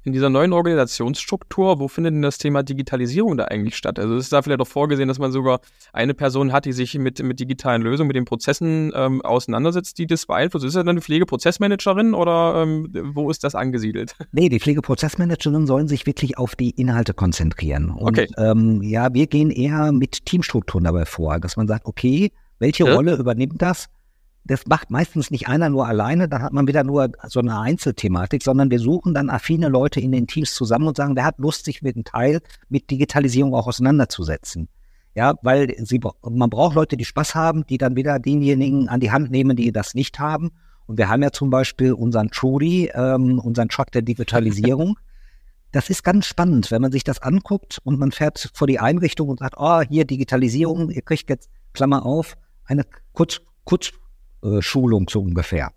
[0.06, 3.98] in dieser neuen Organisationsstruktur, wo findet denn das Thema Digitalisierung da eigentlich statt?
[3.98, 5.60] Also ist da vielleicht auch vorgesehen, dass man sogar
[5.92, 10.06] eine Person hat, die sich mit, mit digitalen Lösungen, mit den Prozessen ähm, auseinandersetzt, die
[10.06, 10.64] das beeinflusst.
[10.64, 14.14] Ist das dann eine Pflegeprozessmanagerin oder ähm, wo ist das angesiedelt?
[14.32, 17.90] Nee, die Pflegeprozessmanagerinnen sollen sich wirklich auf die Inhalte konzentrieren.
[17.90, 18.28] Und okay.
[18.36, 22.94] ähm, ja, wir gehen eher mit Teamstrukturen dabei vor, dass man sagt, okay, welche ja.
[22.94, 23.88] Rolle übernimmt das?
[24.46, 28.42] Das macht meistens nicht einer nur alleine, dann hat man wieder nur so eine Einzelthematik,
[28.42, 31.64] sondern wir suchen dann affine Leute in den Teams zusammen und sagen, wer hat Lust,
[31.64, 34.68] sich mit einem Teil mit Digitalisierung auch auseinanderzusetzen.
[35.14, 39.10] Ja, weil sie, man braucht Leute, die Spaß haben, die dann wieder denjenigen an die
[39.10, 40.52] Hand nehmen, die das nicht haben.
[40.86, 44.98] Und wir haben ja zum Beispiel unseren Trudy, ähm, unseren Truck der Digitalisierung.
[45.72, 49.28] Das ist ganz spannend, wenn man sich das anguckt und man fährt vor die Einrichtung
[49.28, 53.92] und sagt, oh, hier Digitalisierung, ihr kriegt jetzt, Klammer auf, eine kurz, kurz
[54.46, 55.72] äh, Schulung so ungefähr.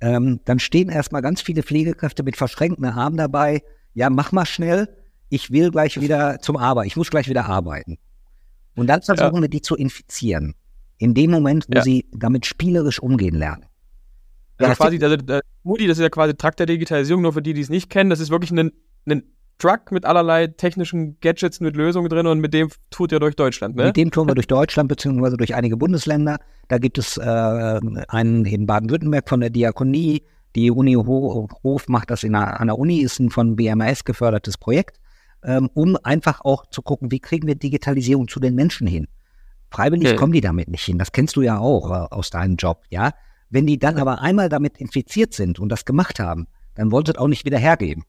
[0.00, 3.62] Ähm, dann stehen erstmal ganz viele Pflegekräfte mit verschränkten Armen dabei.
[3.94, 4.88] Ja, mach mal schnell.
[5.28, 6.86] Ich will gleich wieder zum Arbeiten.
[6.86, 7.98] Ich muss gleich wieder arbeiten.
[8.76, 9.42] Und dann versuchen ja.
[9.42, 10.54] wir die zu infizieren.
[10.98, 11.82] In dem Moment, wo ja.
[11.82, 13.64] sie damit spielerisch umgehen lernen.
[14.58, 15.16] Also quasi, also,
[15.62, 18.10] Moody, das ist ja quasi Trakt der Digitalisierung, nur für die, die es nicht kennen.
[18.10, 18.72] Das ist wirklich ein,
[19.06, 19.22] ein
[19.58, 23.76] Truck mit allerlei technischen Gadgets mit Lösungen drin und mit dem tut ihr durch Deutschland,
[23.76, 23.86] ne?
[23.86, 26.38] Mit dem tun wir durch Deutschland beziehungsweise durch einige Bundesländer.
[26.68, 30.22] Da gibt es äh, einen in Baden-Württemberg von der Diakonie.
[30.54, 34.56] Die Uni Hof macht das in einer, an der Uni, ist ein von BMS gefördertes
[34.56, 34.98] Projekt,
[35.42, 39.08] ähm, um einfach auch zu gucken, wie kriegen wir Digitalisierung zu den Menschen hin.
[39.70, 40.16] Freiwillig okay.
[40.16, 40.98] kommen die damit nicht hin.
[40.98, 43.10] Das kennst du ja auch äh, aus deinem Job, ja.
[43.50, 47.20] Wenn die dann aber einmal damit infiziert sind und das gemacht haben, dann wollt ihr
[47.20, 48.04] auch nicht wieder hergeben.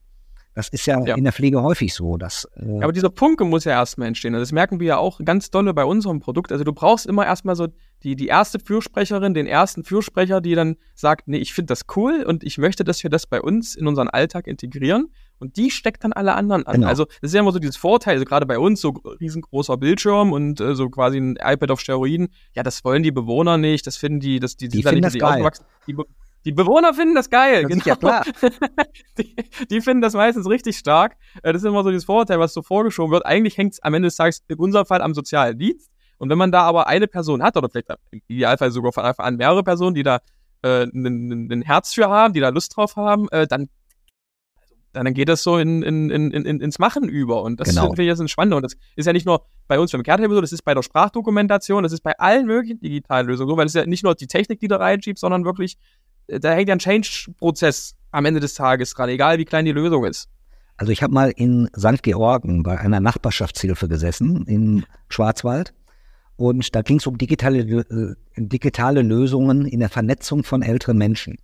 [0.54, 2.16] Das ist ja, ja, in der Pflege häufig so.
[2.16, 4.34] Dass, äh aber dieser Punkt muss ja erstmal entstehen.
[4.34, 6.50] Also das merken wir ja auch ganz dolle bei unserem Produkt.
[6.50, 7.68] Also du brauchst immer erstmal so
[8.02, 12.24] die, die erste Fürsprecherin, den ersten Fürsprecher, die dann sagt, nee, ich finde das cool
[12.26, 15.12] und ich möchte, dass wir das bei uns in unseren Alltag integrieren.
[15.38, 16.74] Und die steckt dann alle anderen an.
[16.74, 16.88] Genau.
[16.88, 20.32] Also das ist ja immer so dieses Vorteil, also gerade bei uns, so riesengroßer Bildschirm
[20.32, 22.28] und äh, so quasi ein iPad auf Steroiden.
[22.54, 25.16] Ja, das wollen die Bewohner nicht, das finden die, das, die, die, die finden das
[25.16, 25.48] geil.
[25.86, 25.96] Die,
[26.44, 27.62] die Bewohner finden das geil.
[27.62, 27.84] Das genau.
[27.84, 28.24] ja klar.
[29.18, 29.36] die,
[29.70, 31.16] die, finden das meistens richtig stark.
[31.42, 33.26] Äh, das ist immer so dieses Vorurteil, was so vorgeschoben wird.
[33.26, 35.90] Eigentlich hängt es am Ende des Tages in unserem Fall am sozialen Dienst.
[36.18, 39.26] Und wenn man da aber eine Person hat, oder vielleicht im Idealfall sogar von Anfang
[39.26, 40.20] an mehrere Personen, die da
[40.62, 43.68] äh, ein Herz für haben, die da Lust drauf haben, äh, dann
[44.92, 47.42] dann geht das so in, in, in, in, ins Machen über.
[47.42, 47.86] Und das genau.
[47.86, 48.54] finde ich jetzt spannend.
[48.54, 50.82] Und das ist ja nicht nur bei uns beim Kehrtable so, das ist bei der
[50.82, 54.26] Sprachdokumentation, das ist bei allen möglichen digitalen Lösungen so, weil es ja nicht nur die
[54.26, 55.78] Technik, die da reinschiebt, sondern wirklich
[56.26, 60.04] da hängt ja ein Change-Prozess am Ende des Tages dran, egal wie klein die Lösung
[60.04, 60.28] ist.
[60.76, 62.02] Also ich habe mal in St.
[62.02, 65.74] Georgen bei einer Nachbarschaftshilfe gesessen in Schwarzwald
[66.36, 71.36] und da ging es um digitale, äh, digitale Lösungen in der Vernetzung von älteren Menschen.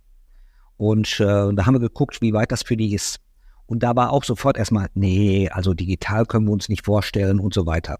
[0.75, 3.19] Und äh, da haben wir geguckt, wie weit das für die ist.
[3.67, 7.53] Und da war auch sofort erstmal, nee, also digital können wir uns nicht vorstellen und
[7.53, 7.99] so weiter.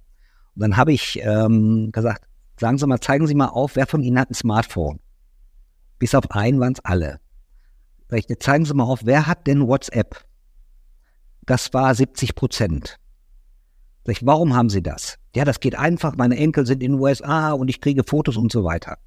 [0.56, 2.24] Und dann habe ich ähm, gesagt,
[2.60, 5.00] sagen Sie mal, zeigen Sie mal auf, wer von Ihnen hat ein Smartphone?
[6.00, 7.20] Bis auf einen waren es alle.
[8.12, 10.24] Ich, zeigen Sie mal auf, wer hat denn WhatsApp?
[11.46, 12.98] Das war 70 Prozent.
[14.22, 15.18] Warum haben Sie das?
[15.36, 18.52] Ja, das geht einfach, meine Enkel sind in den USA und ich kriege Fotos und
[18.52, 18.98] so weiter.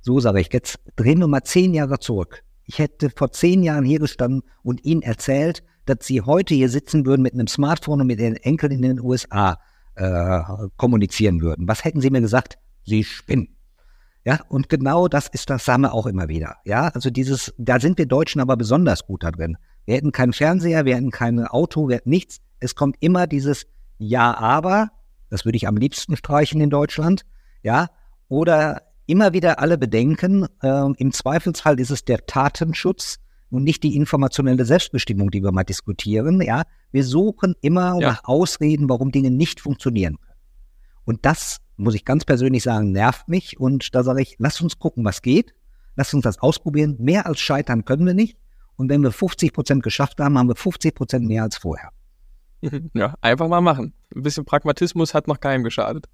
[0.00, 2.44] So sage ich, jetzt drehen wir mal zehn Jahre zurück.
[2.64, 7.04] Ich hätte vor zehn Jahren hier gestanden und Ihnen erzählt, dass Sie heute hier sitzen
[7.04, 9.58] würden mit einem Smartphone und mit Ihren Enkeln in den USA
[9.96, 10.40] äh,
[10.76, 11.66] kommunizieren würden.
[11.66, 12.58] Was hätten Sie mir gesagt?
[12.84, 13.57] Sie spinnen.
[14.28, 16.56] Ja, und genau das ist das Samme auch immer wieder.
[16.66, 19.56] Ja, also dieses, da sind wir Deutschen aber besonders gut da drin.
[19.86, 22.42] Wir hätten keinen Fernseher, wir hätten kein Auto, wir hätten nichts.
[22.60, 24.90] Es kommt immer dieses Ja, aber,
[25.30, 27.22] das würde ich am liebsten streichen in Deutschland,
[27.62, 27.88] ja,
[28.28, 33.96] oder immer wieder alle bedenken, äh, im Zweifelsfall ist es der Tatenschutz und nicht die
[33.96, 36.64] informationelle Selbstbestimmung, die wir mal diskutieren, ja.
[36.92, 38.10] Wir suchen immer ja.
[38.10, 40.18] nach Ausreden, warum Dinge nicht funktionieren.
[41.06, 43.58] Und das muss ich ganz persönlich sagen, nervt mich.
[43.58, 45.54] Und da sage ich, lass uns gucken, was geht.
[45.96, 46.96] Lass uns das ausprobieren.
[46.98, 48.36] Mehr als scheitern können wir nicht.
[48.76, 51.90] Und wenn wir 50 Prozent geschafft haben, haben wir 50 Prozent mehr als vorher.
[52.92, 53.92] Ja, einfach mal machen.
[54.14, 56.06] Ein bisschen Pragmatismus hat noch keinem geschadet.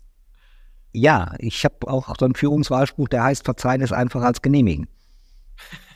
[0.92, 4.86] Ja, ich habe auch so einen Führungswahlspruch, der heißt, verzeihen ist einfacher als genehmigen.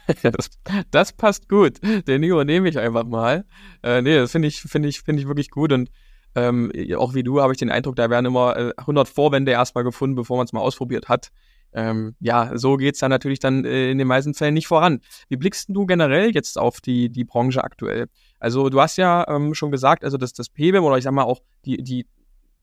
[0.22, 0.48] Das,
[0.90, 1.80] das, passt gut.
[1.82, 3.44] Den übernehme ich einfach mal.
[3.82, 5.70] Äh, nee, das finde ich, finde ich, finde ich wirklich gut.
[5.70, 5.90] Und
[6.34, 9.84] ähm, auch wie du habe ich den Eindruck, da werden immer äh, 100 Vorwände erstmal
[9.84, 11.30] gefunden, bevor man es mal ausprobiert hat.
[11.72, 15.00] Ähm, ja, so geht es dann natürlich dann äh, in den meisten Fällen nicht voran.
[15.28, 18.06] Wie blickst du generell jetzt auf die, die Branche aktuell?
[18.38, 21.24] Also du hast ja ähm, schon gesagt, also dass das PBM oder ich sag mal
[21.24, 22.06] auch die, die,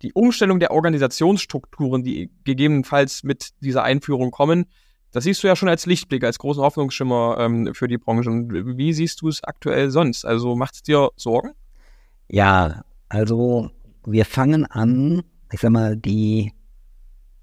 [0.01, 4.65] die Umstellung der Organisationsstrukturen, die gegebenenfalls mit dieser Einführung kommen,
[5.11, 8.29] das siehst du ja schon als Lichtblick, als großen Hoffnungsschimmer ähm, für die Branche.
[8.29, 10.25] Und wie siehst du es aktuell sonst?
[10.25, 11.51] Also macht es dir Sorgen?
[12.27, 12.81] Ja,
[13.15, 13.71] also
[14.05, 16.51] wir fangen an, ich sag mal, die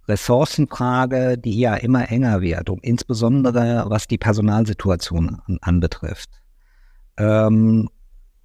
[0.06, 6.28] Ressourcenfrage, die ja immer enger wird, und insbesondere was die Personalsituation an, anbetrifft,
[7.16, 7.88] ähm,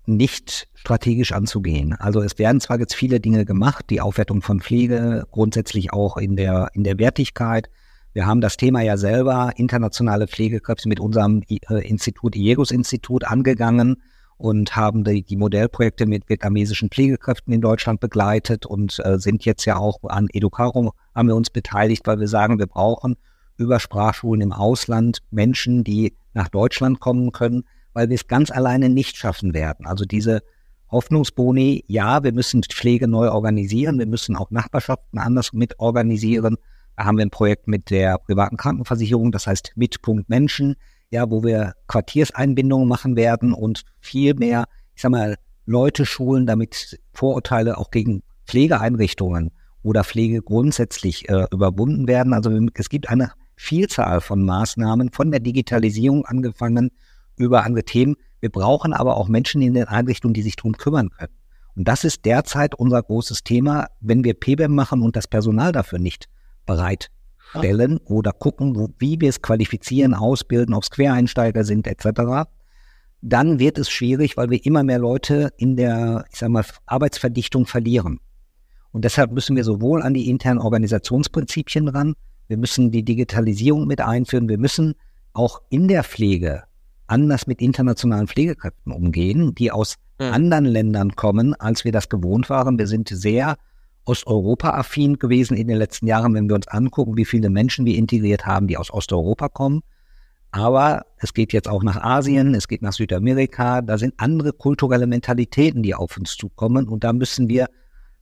[0.06, 1.94] nicht strategisch anzugehen.
[1.96, 6.38] Also es werden zwar jetzt viele Dinge gemacht, die Aufwertung von Pflege, grundsätzlich auch in
[6.38, 7.70] der, in der Wertigkeit.
[8.14, 13.98] Wir haben das Thema ja selber, internationale Pflegekräfte mit unserem äh, Institut, IEGOS-Institut angegangen
[14.38, 19.66] und haben die, die Modellprojekte mit vietnamesischen Pflegekräften in Deutschland begleitet und äh, sind jetzt
[19.66, 23.16] ja auch an Educarum haben wir uns beteiligt, weil wir sagen, wir brauchen
[23.58, 28.90] über Sprachschulen im Ausland Menschen, die nach Deutschland kommen können, weil wir es ganz alleine
[28.90, 29.88] nicht schaffen werden.
[29.88, 30.42] Also diese
[30.92, 36.58] Hoffnungsboni, ja, wir müssen Pflege neu organisieren, wir müssen auch Nachbarschaften anders mit organisieren.
[36.96, 40.76] Da haben wir ein Projekt mit der privaten Krankenversicherung, das heißt Mitpunkt Menschen
[41.10, 44.66] ja, wo wir Quartierseinbindungen machen werden und viel mehr,
[44.96, 49.52] ich sag mal, Leute schulen, damit Vorurteile auch gegen Pflegeeinrichtungen
[49.84, 52.34] oder Pflege grundsätzlich äh, überwunden werden.
[52.34, 56.92] Also es gibt eine Vielzahl von Maßnahmen, von der Digitalisierung angefangen
[57.36, 58.16] über andere Themen.
[58.40, 61.34] Wir brauchen aber auch Menschen in den Einrichtungen, die sich darum kümmern können.
[61.76, 66.00] Und das ist derzeit unser großes Thema, wenn wir PBM machen und das Personal dafür
[66.00, 66.26] nicht
[66.66, 67.10] bereit
[67.52, 72.50] stellen oder gucken, wo, wie wir es qualifizieren, ausbilden, ob es Quereinsteiger sind etc.,
[73.22, 77.66] dann wird es schwierig, weil wir immer mehr Leute in der, ich sag mal, Arbeitsverdichtung
[77.66, 78.20] verlieren.
[78.92, 82.14] Und deshalb müssen wir sowohl an die internen Organisationsprinzipien ran,
[82.48, 84.94] wir müssen die Digitalisierung mit einführen, wir müssen
[85.34, 86.64] auch in der Pflege
[87.08, 90.26] anders mit internationalen Pflegekräften umgehen, die aus mhm.
[90.28, 92.78] anderen Ländern kommen, als wir das gewohnt waren.
[92.78, 93.58] Wir sind sehr
[94.08, 98.46] Osteuropa-affin gewesen in den letzten Jahren, wenn wir uns angucken, wie viele Menschen wir integriert
[98.46, 99.82] haben, die aus Osteuropa kommen.
[100.52, 103.82] Aber es geht jetzt auch nach Asien, es geht nach Südamerika.
[103.82, 106.88] Da sind andere kulturelle Mentalitäten, die auf uns zukommen.
[106.88, 107.68] Und da müssen wir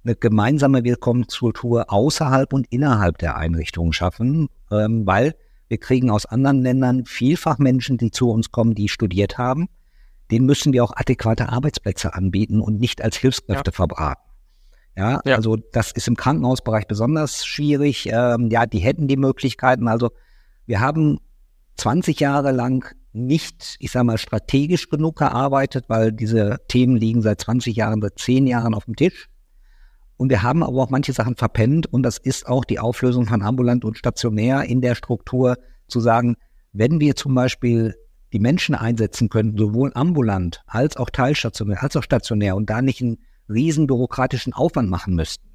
[0.03, 5.35] eine gemeinsame Willkommenskultur außerhalb und innerhalb der Einrichtungen schaffen, ähm, weil
[5.67, 9.67] wir kriegen aus anderen Ländern vielfach Menschen, die zu uns kommen, die studiert haben.
[10.29, 13.75] Denen müssen wir auch adäquate Arbeitsplätze anbieten und nicht als Hilfskräfte ja.
[13.75, 14.24] verbraten.
[14.97, 18.07] Ja, ja, also das ist im Krankenhausbereich besonders schwierig.
[18.11, 19.87] Ähm, ja, die hätten die Möglichkeiten.
[19.87, 20.11] Also
[20.65, 21.19] wir haben
[21.77, 27.41] 20 Jahre lang nicht, ich sage mal, strategisch genug gearbeitet, weil diese Themen liegen seit
[27.41, 29.27] 20 Jahren, seit 10 Jahren auf dem Tisch.
[30.17, 33.41] Und wir haben aber auch manche Sachen verpennt und das ist auch die Auflösung von
[33.41, 36.37] ambulant und stationär in der Struktur zu sagen,
[36.71, 37.95] wenn wir zum Beispiel
[38.31, 43.01] die Menschen einsetzen könnten, sowohl ambulant als auch teilstationär, als auch stationär und da nicht
[43.01, 43.17] ein
[43.49, 45.49] riesen bürokratischen Aufwand machen müssten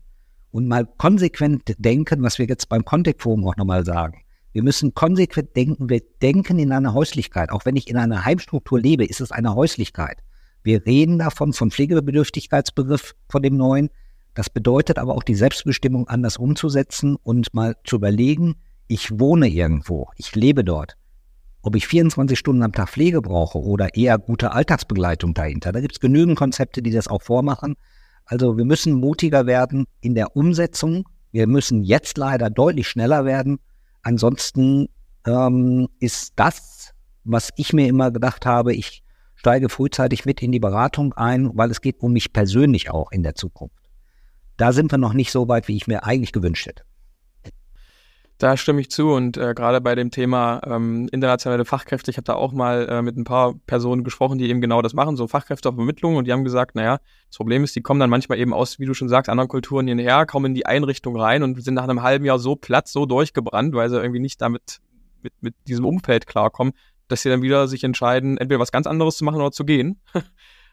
[0.50, 4.22] und mal konsequent denken, was wir jetzt beim Contact Forum auch nochmal sagen.
[4.52, 7.50] Wir müssen konsequent denken, wir denken in einer Häuslichkeit.
[7.50, 10.18] Auch wenn ich in einer Heimstruktur lebe, ist es eine Häuslichkeit.
[10.62, 13.90] Wir reden davon, von Pflegebedürftigkeitsbegriff von dem neuen.
[14.34, 18.56] Das bedeutet aber auch die Selbstbestimmung anders umzusetzen und mal zu überlegen,
[18.88, 20.96] ich wohne irgendwo, ich lebe dort.
[21.62, 25.72] Ob ich 24 Stunden am Tag Pflege brauche oder eher gute Alltagsbegleitung dahinter.
[25.72, 27.76] Da gibt es genügend Konzepte, die das auch vormachen.
[28.24, 31.08] Also wir müssen mutiger werden in der Umsetzung.
[31.32, 33.58] Wir müssen jetzt leider deutlich schneller werden.
[34.02, 34.88] Ansonsten
[35.26, 36.92] ähm, ist das,
[37.24, 39.02] was ich mir immer gedacht habe, ich
[39.34, 43.22] steige frühzeitig mit in die Beratung ein, weil es geht um mich persönlich auch in
[43.22, 43.74] der Zukunft.
[44.56, 46.84] Da sind wir noch nicht so weit, wie ich mir eigentlich gewünscht hätte.
[48.40, 52.24] Da stimme ich zu und äh, gerade bei dem Thema ähm, internationale Fachkräfte, ich habe
[52.24, 55.28] da auch mal äh, mit ein paar Personen gesprochen, die eben genau das machen, so
[55.28, 58.78] Fachkräftevermittlung und die haben gesagt, naja, das Problem ist, die kommen dann manchmal eben aus,
[58.78, 61.84] wie du schon sagst, anderen Kulturen hierher, kommen in die Einrichtung rein und sind nach
[61.84, 64.80] einem halben Jahr so platt, so durchgebrannt, weil sie irgendwie nicht damit
[65.20, 66.72] mit, mit diesem Umfeld klarkommen,
[67.08, 70.00] dass sie dann wieder sich entscheiden, entweder was ganz anderes zu machen oder zu gehen.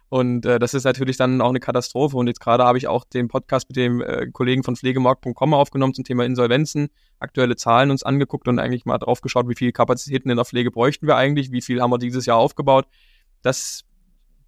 [0.10, 2.16] Und äh, das ist natürlich dann auch eine Katastrophe.
[2.16, 5.94] Und jetzt gerade habe ich auch den Podcast mit dem äh, Kollegen von pflegemarkt.com aufgenommen
[5.94, 6.90] zum Thema Insolvenzen,
[7.20, 10.72] aktuelle Zahlen uns angeguckt und eigentlich mal drauf geschaut, wie viele Kapazitäten in der Pflege
[10.72, 12.86] bräuchten wir eigentlich, wie viel haben wir dieses Jahr aufgebaut.
[13.42, 13.84] Das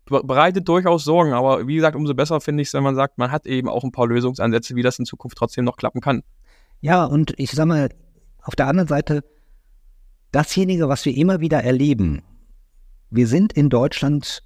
[0.06, 3.32] bereitet durchaus Sorgen, aber wie gesagt, umso besser finde ich es, wenn man sagt, man
[3.32, 6.24] hat eben auch ein paar Lösungsansätze, wie das in Zukunft trotzdem noch klappen kann.
[6.82, 7.90] Ja, und ich sage mal,
[8.42, 9.24] auf der anderen Seite,
[10.32, 12.24] dasjenige, was wir immer wieder erleben,
[13.12, 14.44] wir sind in Deutschland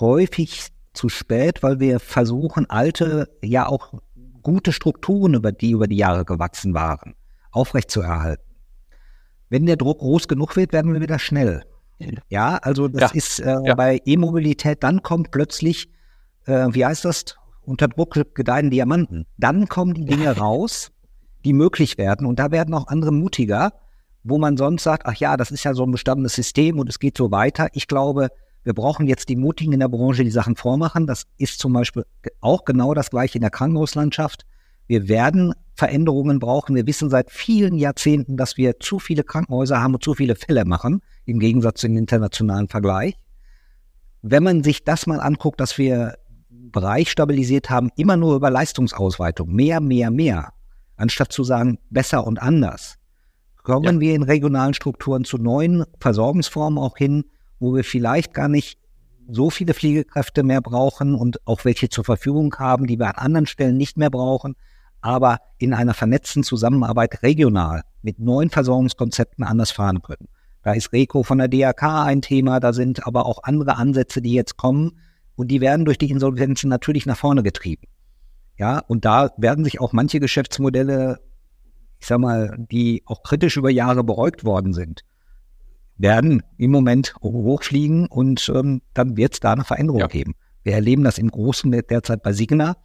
[0.00, 3.94] häufig zu spät, weil wir versuchen, alte, ja auch
[4.42, 7.14] gute Strukturen, über die über die Jahre gewachsen waren,
[7.50, 8.44] aufrechtzuerhalten.
[9.48, 11.64] Wenn der Druck groß genug wird, werden wir wieder schnell.
[12.28, 13.16] Ja, also das ja.
[13.16, 13.74] ist äh, ja.
[13.74, 15.88] bei E-Mobilität, dann kommt plötzlich,
[16.44, 17.24] äh, wie heißt das,
[17.62, 19.26] unter Druck gedeihen Diamanten.
[19.38, 20.92] Dann kommen die Dinge raus,
[21.44, 23.72] die möglich werden und da werden auch andere mutiger,
[24.24, 26.98] wo man sonst sagt, ach ja, das ist ja so ein bestandenes System und es
[26.98, 27.68] geht so weiter.
[27.72, 28.28] Ich glaube,
[28.66, 31.06] wir brauchen jetzt die Mutigen in der Branche, die Sachen vormachen.
[31.06, 32.04] Das ist zum Beispiel
[32.40, 34.44] auch genau das gleiche in der Krankenhauslandschaft.
[34.88, 36.74] Wir werden Veränderungen brauchen.
[36.74, 40.64] Wir wissen seit vielen Jahrzehnten, dass wir zu viele Krankenhäuser haben und zu viele Fälle
[40.64, 43.14] machen, im Gegensatz zum internationalen Vergleich.
[44.22, 46.16] Wenn man sich das mal anguckt, dass wir
[46.50, 50.54] Bereich stabilisiert haben, immer nur über Leistungsausweitung, mehr, mehr, mehr,
[50.96, 52.96] anstatt zu sagen, besser und anders,
[53.62, 54.00] kommen ja.
[54.00, 57.26] wir in regionalen Strukturen zu neuen Versorgungsformen auch hin,
[57.58, 58.78] wo wir vielleicht gar nicht
[59.28, 63.46] so viele Pflegekräfte mehr brauchen und auch welche zur Verfügung haben, die wir an anderen
[63.46, 64.54] Stellen nicht mehr brauchen,
[65.00, 70.28] aber in einer vernetzten Zusammenarbeit regional mit neuen Versorgungskonzepten anders fahren können.
[70.62, 74.32] Da ist Reco von der DRK ein Thema, da sind aber auch andere Ansätze, die
[74.32, 74.98] jetzt kommen
[75.36, 77.86] und die werden durch die Insolvenzen natürlich nach vorne getrieben.
[78.58, 81.20] Ja, und da werden sich auch manche Geschäftsmodelle,
[82.00, 85.02] ich sag mal, die auch kritisch über Jahre beäugt worden sind,
[85.98, 90.06] werden im Moment hochfliegen und ähm, dann wird es da eine Veränderung ja.
[90.06, 90.34] geben.
[90.62, 92.76] Wir erleben das im Großen derzeit bei Signa.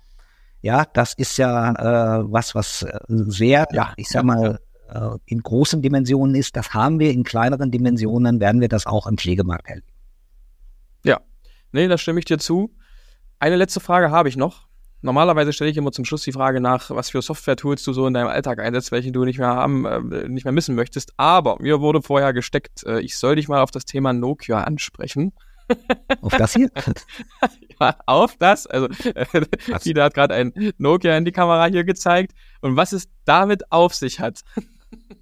[0.62, 5.41] Ja, das ist ja äh, was, was äh, sehr, ja, ich sag mal, äh, in
[5.41, 6.56] großen Dimensionen ist.
[6.56, 9.88] Das haben wir in kleineren Dimensionen, werden wir das auch im Pflegemarkt erleben.
[11.04, 11.19] Ja,
[11.71, 12.76] nee, da stimme ich dir zu.
[13.39, 14.67] Eine letzte Frage habe ich noch.
[15.03, 18.13] Normalerweise stelle ich immer zum Schluss die Frage nach, was für Software-Tools du so in
[18.13, 21.13] deinem Alltag einsetzt, welche du nicht mehr haben, äh, nicht mehr missen möchtest.
[21.17, 25.33] Aber mir wurde vorher gesteckt, äh, ich soll dich mal auf das Thema Nokia ansprechen.
[26.21, 26.69] Auf das hier?
[27.79, 28.67] ja, auf das.
[28.67, 29.25] Also, äh,
[29.85, 32.33] Ida hat gerade ein Nokia in die Kamera hier gezeigt.
[32.59, 34.41] Und was es damit auf sich hat.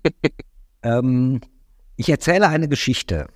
[0.81, 1.41] ähm,
[1.97, 3.27] ich erzähle eine Geschichte.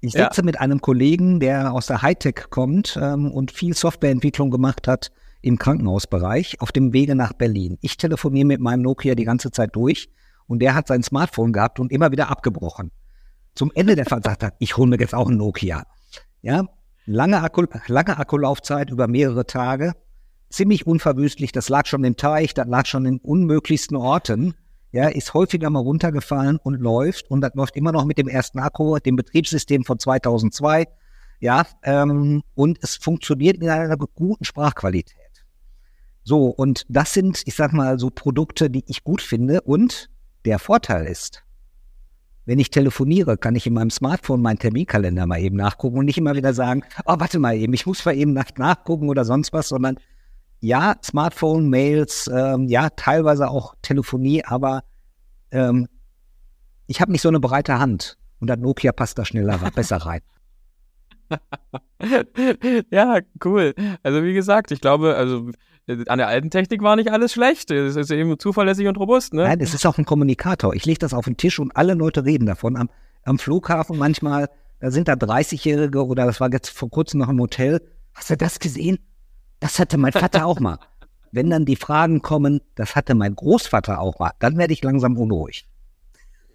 [0.00, 0.44] Ich sitze ja.
[0.44, 5.10] mit einem Kollegen, der aus der Hightech kommt ähm, und viel Softwareentwicklung gemacht hat
[5.46, 7.78] im Krankenhausbereich auf dem Wege nach Berlin.
[7.80, 10.08] Ich telefoniere mit meinem Nokia die ganze Zeit durch
[10.48, 12.90] und der hat sein Smartphone gehabt und immer wieder abgebrochen.
[13.54, 15.84] Zum Ende der Fahrt sagt er, ich hole mir jetzt auch ein Nokia.
[16.42, 16.66] Ja,
[17.06, 19.92] lange, Akku, lange Akkulaufzeit über mehrere Tage,
[20.50, 21.52] ziemlich unverwüstlich.
[21.52, 24.54] Das lag schon im Teich, das lag schon in unmöglichsten Orten.
[24.90, 28.58] Ja, ist häufiger mal runtergefallen und läuft und das läuft immer noch mit dem ersten
[28.58, 30.86] Akku, dem Betriebssystem von 2002.
[31.38, 35.25] Ja, ähm, und es funktioniert in einer guten Sprachqualität.
[36.26, 39.60] So, und das sind, ich sag mal, so Produkte, die ich gut finde.
[39.60, 40.10] Und
[40.44, 41.44] der Vorteil ist,
[42.46, 46.18] wenn ich telefoniere, kann ich in meinem Smartphone meinen Terminkalender mal eben nachgucken und nicht
[46.18, 49.52] immer wieder sagen, oh, warte mal eben, ich muss mal eben nach nachgucken oder sonst
[49.52, 49.98] was, sondern
[50.58, 54.82] ja, Smartphone, Mails, ähm, ja, teilweise auch Telefonie, aber
[55.52, 55.86] ähm,
[56.88, 60.22] ich habe nicht so eine breite Hand und das Nokia passt da schneller, besser rein.
[62.90, 63.74] ja, cool.
[64.02, 65.52] Also wie gesagt, ich glaube, also
[65.88, 67.70] an der alten Technik war nicht alles schlecht.
[67.70, 69.44] Es ist eben zuverlässig und robust, ne?
[69.44, 70.74] Nein, es ist auch ein Kommunikator.
[70.74, 72.76] Ich lege das auf den Tisch und alle Leute reden davon.
[72.76, 72.90] Am,
[73.22, 74.48] am Flughafen manchmal,
[74.80, 77.80] da sind da 30-Jährige oder das war jetzt vor kurzem noch im Hotel.
[78.14, 78.98] Hast du das gesehen?
[79.60, 80.78] Das hatte mein Vater auch mal.
[81.32, 85.16] wenn dann die Fragen kommen, das hatte mein Großvater auch mal, dann werde ich langsam
[85.16, 85.66] unruhig.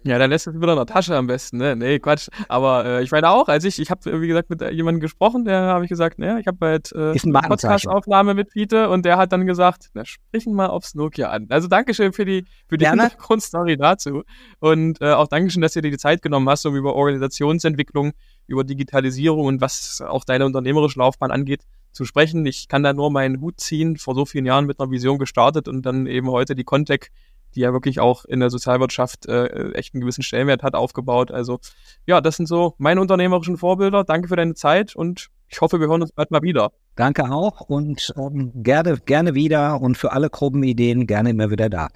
[0.04, 1.76] Ja, dann lässt es wieder in der Tasche am besten, ne?
[1.76, 2.28] Nee, Quatsch.
[2.48, 5.60] Aber äh, ich meine auch, als ich, ich habe, wie gesagt, mit jemandem gesprochen, der
[5.60, 9.46] habe ich gesagt, naja, ich habe halt äh, Podcast-Aufnahme mit Fiete und der hat dann
[9.46, 11.46] gesagt, na, sprich ihn mal aufs Nokia an.
[11.50, 13.02] Also Dankeschön für die, für die Gerne.
[13.02, 14.22] Hintergrundstory dazu.
[14.58, 18.12] Und äh, auch Dankeschön, dass du dir die Zeit genommen hast, um über Organisationsentwicklung,
[18.48, 22.44] über Digitalisierung und was auch deine unternehmerische Laufbahn angeht, zu sprechen.
[22.46, 25.68] Ich kann da nur meinen Hut ziehen, vor so vielen Jahren mit einer Vision gestartet
[25.68, 27.10] und dann eben heute die Contec
[27.54, 31.30] die ja wirklich auch in der Sozialwirtschaft äh, echt einen gewissen Stellenwert hat, aufgebaut.
[31.30, 31.60] Also
[32.06, 34.04] ja, das sind so meine unternehmerischen Vorbilder.
[34.04, 36.72] Danke für deine Zeit und ich hoffe, wir hören uns bald mal wieder.
[36.96, 41.68] Danke auch und ähm, gerne, gerne wieder und für alle groben Ideen gerne immer wieder
[41.68, 41.88] da.